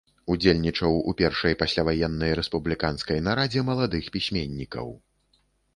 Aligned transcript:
Удзельнічаў 0.35 0.95
у 1.11 1.13
першай 1.19 1.55
пасляваеннай 1.61 2.31
рэспубліканскай 2.41 3.23
нарадзе 3.29 3.61
маладых 3.73 4.13
пісьменнікаў. 4.19 4.87